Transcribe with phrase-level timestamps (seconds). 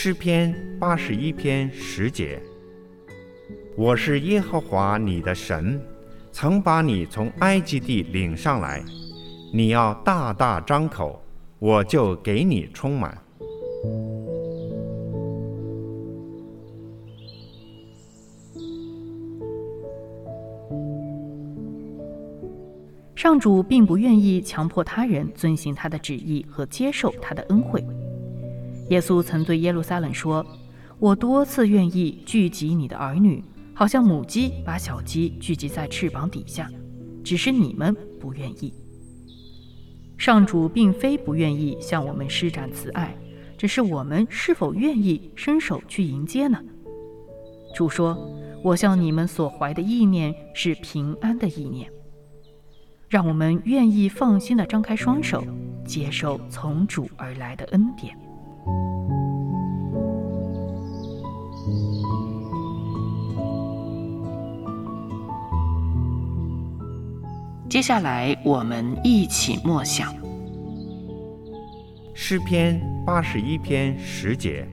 [0.00, 2.40] 诗篇八十一篇十节：
[3.76, 5.82] 我是耶和华你的神，
[6.30, 8.80] 曾把你从埃及地领上来。
[9.52, 11.20] 你要大大张口，
[11.58, 13.18] 我就给你充满。
[23.16, 27.84] 上主并不愿意强迫他人遵行他的旨意和接受他的恩惠。
[28.90, 30.44] 耶稣曾对耶路撒冷说
[30.98, 33.44] ：“我多次愿意聚集你的儿女，
[33.74, 36.70] 好像母鸡把小鸡聚集在翅膀底下，
[37.22, 38.72] 只是你们不愿意。”
[40.16, 43.16] 上主并非不愿意向我们施展慈爱。
[43.58, 46.62] 只是我们是否愿意伸手去迎接呢？
[47.74, 48.16] 主说
[48.62, 51.90] ：“我向你们所怀的意念是平安的意念。”
[53.10, 55.44] 让我们愿意放心的张开双手，
[55.84, 58.16] 接受从主而来的恩典。
[67.68, 70.12] 接下来，我们一起默想
[72.14, 72.80] 诗篇。
[73.06, 74.68] 八十一篇十节，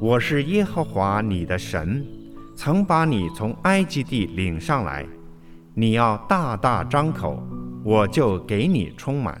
[0.00, 2.04] 我是耶和华你的神，
[2.56, 5.06] 曾把你从埃及地领上来。
[5.72, 7.40] 你要大大张口，
[7.84, 9.40] 我就给你充满。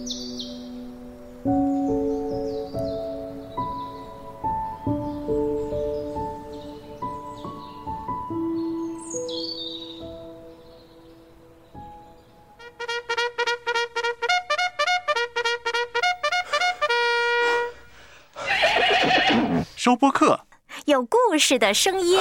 [19.83, 20.41] 收播客，
[20.85, 22.19] 有故事的声音。